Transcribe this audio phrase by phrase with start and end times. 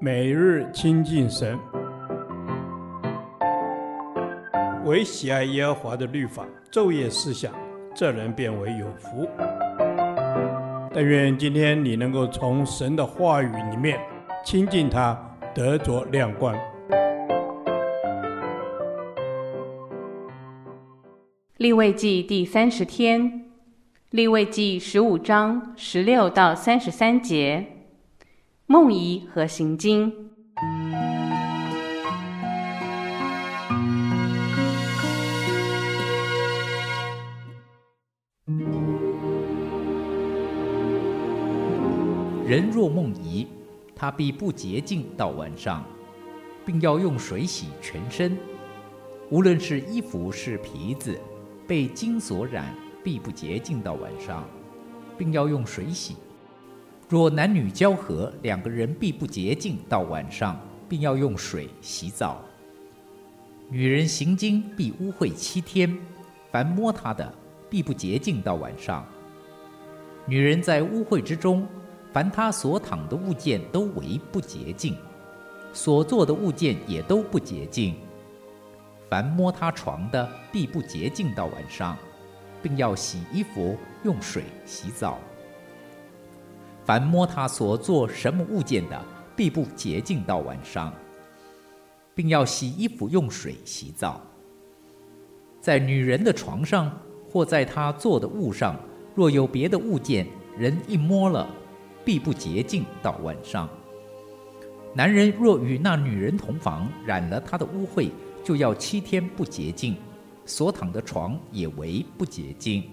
[0.00, 1.58] 每日亲近神，
[4.84, 7.52] 唯喜爱耶和华的律法，昼夜思想，
[7.94, 9.26] 这人便为有福。
[10.92, 13.98] 但愿今天你能够从神的话语里面
[14.44, 15.18] 亲近他，
[15.54, 16.54] 得着亮光。
[21.56, 23.46] 立位记第三十天，
[24.10, 27.66] 立位记十五章十六到三十三节。
[28.74, 30.12] 梦遗和行经，
[42.44, 43.46] 人若梦遗，
[43.94, 45.84] 他必不洁净到晚上，
[46.66, 48.36] 并要用水洗全身，
[49.30, 51.16] 无论是衣服是皮子，
[51.64, 54.42] 被金所染，必不洁净到晚上，
[55.16, 56.16] 并要用水洗。
[57.06, 60.58] 若男女交合，两个人必不洁净到晚上，
[60.88, 62.40] 并要用水洗澡。
[63.68, 65.96] 女人行经必污秽七天，
[66.50, 67.32] 凡摸她的，
[67.68, 69.04] 必不洁净到晚上。
[70.26, 71.66] 女人在污秽之中，
[72.10, 74.96] 凡她所躺的物件都为不洁净，
[75.74, 77.94] 所坐的物件也都不洁净。
[79.10, 81.96] 凡摸她床的，必不洁净到晚上，
[82.62, 85.18] 并要洗衣服，用水洗澡。
[86.84, 89.02] 凡摸他所做什么物件的，
[89.34, 90.92] 必不洁净到晚上，
[92.14, 94.20] 并要洗衣服，用水洗澡。
[95.60, 96.94] 在女人的床上
[97.26, 98.76] 或在她坐的物上，
[99.14, 100.26] 若有别的物件，
[100.58, 101.48] 人一摸了，
[102.04, 103.68] 必不洁净到晚上。
[104.94, 108.10] 男人若与那女人同房，染了她的污秽，
[108.44, 109.96] 就要七天不洁净，
[110.44, 112.84] 所躺的床也为不洁净。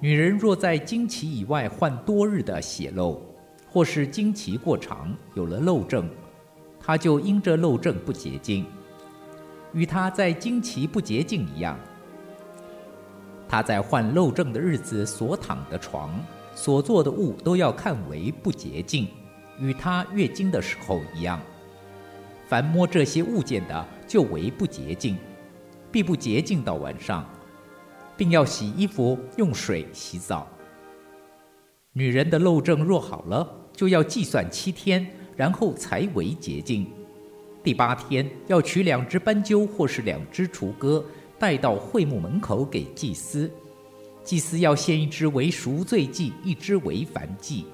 [0.00, 3.20] 女人若在经期以外患多日的血漏，
[3.68, 6.08] 或是经期过长有了漏症，
[6.78, 8.64] 她就因这漏症不洁净，
[9.72, 11.76] 与她在经期不洁净一样。
[13.48, 16.16] 她在患漏症的日子所躺的床、
[16.54, 19.08] 所做的物都要看为不洁净，
[19.58, 21.40] 与她月经的时候一样。
[22.46, 25.18] 凡摸这些物件的，就为不洁净，
[25.90, 27.28] 必不洁净到晚上。
[28.18, 30.46] 并要洗衣服，用水洗澡。
[31.92, 35.06] 女人的漏症若好了，就要计算七天，
[35.36, 36.86] 然后才为洁净。
[37.62, 41.04] 第八天要取两只斑鸠或是两只雏鸽，
[41.38, 43.50] 带到会幕门口给祭司。
[44.24, 47.64] 祭司要献一只为赎罪祭，一只为燔祭。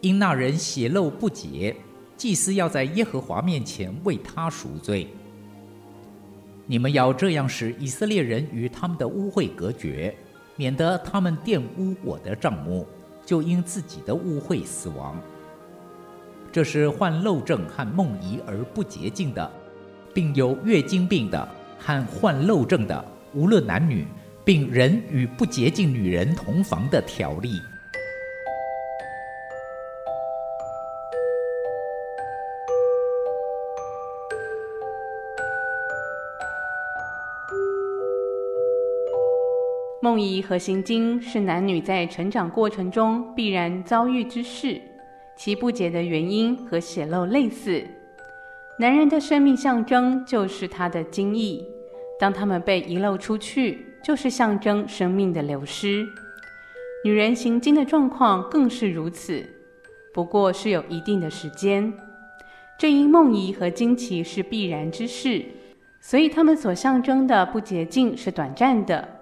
[0.00, 1.74] 因那人血漏不洁，
[2.16, 5.08] 祭司要在耶和华面前为他赎罪。
[6.70, 10.14] 你们要这样使以色列人与他们的污秽隔绝，
[10.54, 12.86] 免得他们玷污我的帐幕，
[13.24, 15.18] 就因自己的污秽死亡。
[16.52, 19.50] 这是患漏症和梦遗而不洁净的，
[20.12, 21.48] 并有月经病的
[21.78, 23.02] 和患漏症的，
[23.32, 24.06] 无论男女，
[24.44, 27.58] 并人与不洁净女人同房的条例。
[40.00, 44.80] 梦遗和行经是男女在成长过程中必然遭遇之事，
[45.36, 47.84] 其不洁的原因和血漏类似。
[48.78, 51.60] 男人的生命象征就是他的精液，
[52.20, 56.06] 当他们被遗漏出去，就是象征生命的流失。
[57.04, 59.44] 女人行经的状况更是如此，
[60.14, 61.92] 不过是有一定的时间。
[62.78, 65.44] 正因梦遗和经期是必然之事，
[66.00, 69.17] 所以他们所象征的不洁净是短暂的。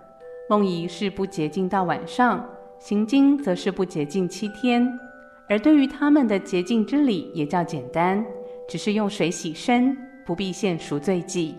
[0.49, 2.49] 梦遗是不洁净到晚上，
[2.79, 4.87] 行经则是不洁净七天。
[5.49, 8.25] 而对于他们的洁净之礼也较简单，
[8.69, 11.57] 只是用水洗身，不必献赎罪祭。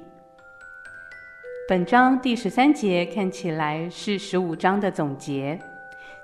[1.68, 5.60] 本章第十三节看起来是十五章的总结，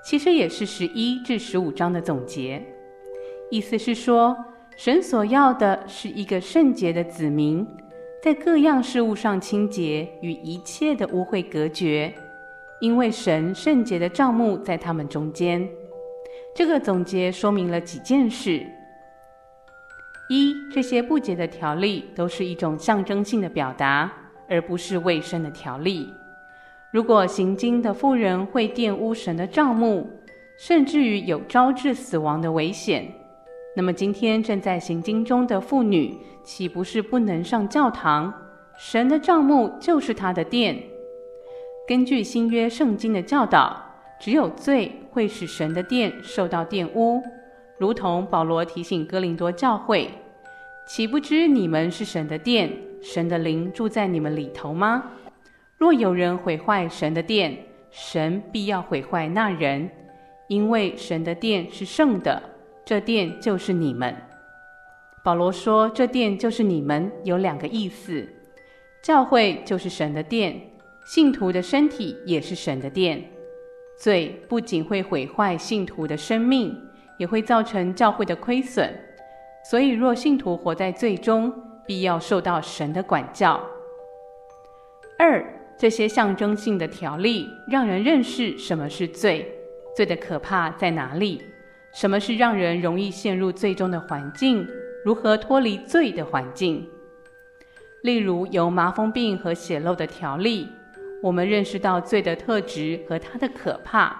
[0.05, 2.63] 其实也是十一至十五章的总结。
[3.51, 4.37] 意思是说，
[4.77, 7.67] 神所要的是一个圣洁的子民，
[8.21, 12.13] 在各样事物上清洁，与一切的污秽隔绝。
[12.83, 15.65] 因为神圣洁的帐幕在他们中间，
[16.53, 18.61] 这个总结说明了几件事：
[20.27, 24.11] 一，这些不洁的条例都是一种象征性的表达，
[24.49, 26.13] 而不是卫生的条例。
[26.91, 30.05] 如果行经的妇人会玷污神的帐幕，
[30.57, 33.09] 甚至于有招致死亡的危险，
[33.77, 38.33] 那么今天正在行经中的妇女，岂不是不能上教堂？
[38.75, 40.83] 神的帐幕就是她的殿。
[41.85, 43.75] 根据新约圣经的教导，
[44.17, 47.21] 只有罪会使神的殿受到玷污。
[47.77, 50.09] 如同保罗提醒哥林多教会
[50.87, 52.71] ：“岂不知你们是神的殿，
[53.01, 55.11] 神的灵住在你们里头吗？
[55.77, 57.57] 若有人毁坏神的殿，
[57.91, 59.89] 神必要毁坏那人，
[60.47, 62.41] 因为神的殿是圣的，
[62.85, 64.15] 这殿就是你们。”
[65.21, 68.25] 保罗说：“这殿就是你们，有两个意思。
[69.01, 70.61] 教会就是神的殿，
[71.05, 73.23] 信徒的身体也是神的殿。
[73.95, 76.75] 罪不仅会毁坏信徒的生命，
[77.17, 78.93] 也会造成教会的亏损。
[79.69, 81.53] 所以，若信徒活在罪中，
[81.85, 83.61] 必要受到神的管教。
[85.17, 85.45] 二，
[85.77, 89.47] 这些象征性的条例，让人认识什么是罪，
[89.95, 91.41] 罪的可怕在哪里，
[91.93, 94.67] 什么是让人容易陷入罪中的环境，
[95.05, 96.85] 如何脱离罪的环境。
[98.01, 100.67] 例如，有麻风病和血漏的条例，
[101.23, 104.13] 我们认识到罪的特质和它的可怕；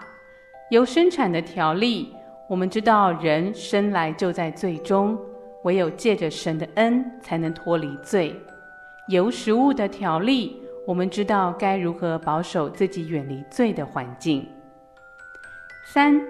[0.71, 2.13] 由生产的条例，
[2.47, 5.19] 我们知道人生来就在罪中，
[5.65, 8.33] 唯有借着神的恩才能脱离罪；
[9.09, 10.55] 由食物的条例，
[10.87, 14.47] 我们知道该如何保守自己远离罪的环境。
[15.93, 16.21] 三，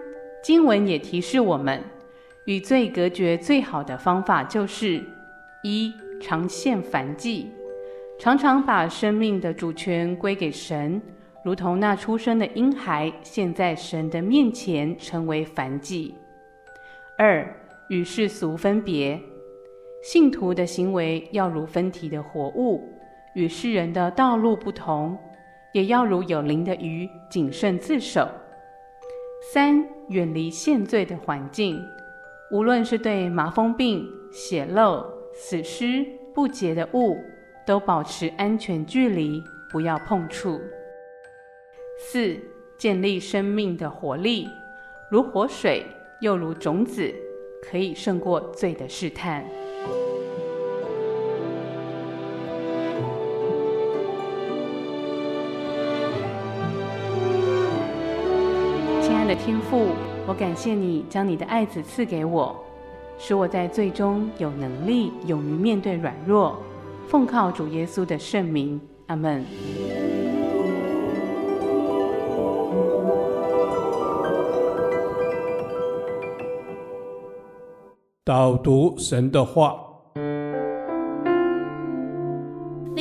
[0.44, 1.80] 经文也提示我们，
[2.46, 5.04] 与罪隔绝最好的方法就是
[5.64, 5.94] 一。
[6.22, 7.52] 常献燔祭，
[8.24, 11.02] 常常把生命的主权归给神，
[11.44, 16.16] 如同那出生的婴孩现在神的面前，成为凡祭。
[17.18, 17.46] 二，
[17.90, 19.20] 与世俗分别，
[20.02, 22.82] 信徒的行为要如分体的活物，
[23.36, 25.18] 与世人的道路不同，
[25.74, 28.26] 也要如有灵的鱼，谨慎自守。
[29.54, 31.78] 三，远离献罪的环境，
[32.54, 35.06] 无论是对麻风病、血漏。
[35.34, 37.18] 死尸、不洁的物，
[37.66, 40.60] 都保持安全距离，不要碰触。
[41.98, 42.38] 四、
[42.78, 44.50] 建立生命的活力，
[45.10, 45.86] 如活水，
[46.20, 47.14] 又如种子，
[47.62, 49.46] 可以胜过罪的试探。
[59.02, 59.88] 亲爱的天父，
[60.28, 62.62] 我感谢你将你的爱子赐给我。
[63.18, 66.62] 使我在罪中有能力，勇于面对软弱，
[67.08, 69.46] 奉靠主耶稣的圣名，阿门。
[78.24, 79.93] 导读神的话。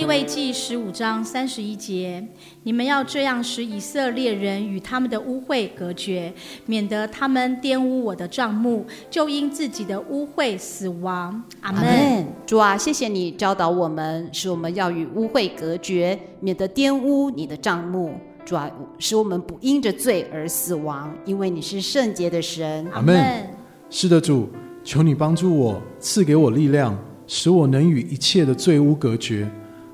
[0.02, 2.26] 利未记十五章三十一节，
[2.64, 6.32] 你们要这样使以色列人与他们的污秽隔绝，
[6.66, 11.40] 免得他们玷污我的帐幕，就因自己的污秽死亡。
[11.60, 12.26] 阿门。
[12.44, 18.14] 主啊，谢谢你教导我们，使我们要与污秽隔绝，免得玷污你的帐幕。
[18.44, 18.68] 主啊，
[18.98, 22.84] 使我们不因着罪而死亡，因为你是圣洁的神。
[22.92, 23.48] 阿门。
[23.88, 24.48] 是的，主，
[24.82, 29.48] 求你帮助我，赐给我力量，使我能与一切的罪污隔绝。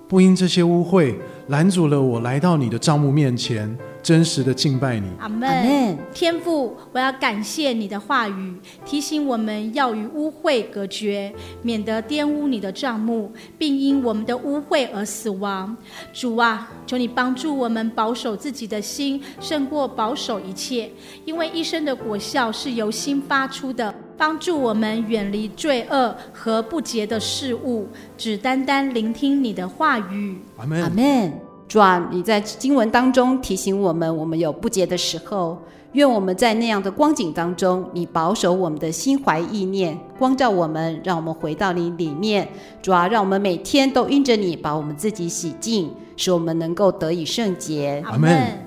[0.09, 1.15] 不因这些污秽
[1.49, 5.07] 拦阻了我来到你的帐幕面前，真实的敬拜你。
[5.19, 5.99] 阿门。
[6.15, 8.55] 天父，我要感谢你的话语，
[8.87, 15.77] 提醒我们要与污秽隔绝，免得玷污你的帐幕，并因我们的污秽而死亡。
[16.15, 20.91] 主啊，求你帮助我们保守自己的心，胜过保守一切，
[21.27, 23.95] 因为一生的果效是由心发出的。
[24.19, 30.37] 帮助我们远离罪恶和不洁的事物，只单单聆听你的话语。
[30.57, 30.83] 阿门。
[30.83, 31.33] 阿门。
[31.69, 35.59] 主啊，你在经文当中提醒我们，我们有不洁的时候，
[35.93, 42.49] 愿我们在那样的光景当中，你保守我们的心怀意念，光照我们，让我们回到你里面。
[42.83, 48.03] 主啊，让我们每天都因着你把我们自己洗净，使我们能够得以圣洁。
[48.07, 48.59] 阿门。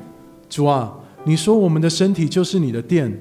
[0.48, 3.20] 主啊，你说我们的身体就是你的殿，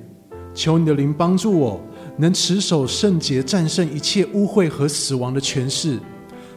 [0.55, 1.81] 求你的灵帮助我。
[2.21, 5.99] 能持守圣洁，战胜一切污秽和死亡的权势。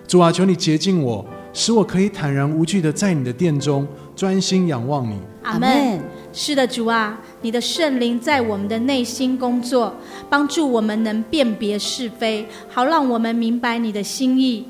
[0.05, 5.17] 主啊，求你洁净我，使我可以坦然无惧的在你的殿中专心仰望你。
[5.43, 6.01] 阿门。
[6.33, 9.95] 是的，主啊，你的圣灵在我们的内心工作，
[10.29, 14.65] 帮助我们能辨别是非，好让我们明白你的心意。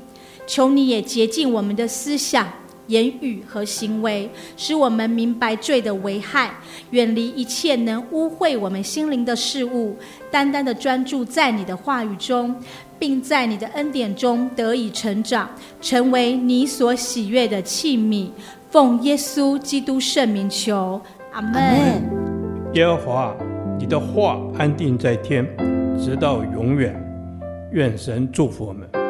[0.46, 2.46] 求你也洁净我们的思想。
[2.88, 6.50] 言语和行为，使我们明白罪的危害，
[6.90, 9.96] 远离一切能污秽我们心灵的事物，
[10.30, 12.54] 单单的专注在你的话语中，
[12.98, 15.48] 并在你的恩典中得以成长，
[15.80, 18.28] 成为你所喜悦的器皿。
[18.70, 21.00] 奉耶稣基督圣名求，
[21.32, 22.02] 阿门。
[22.74, 23.36] 耶和华，
[23.78, 25.46] 你的话安定在天，
[25.96, 27.00] 直到永远。
[27.70, 29.03] 愿神祝福我们。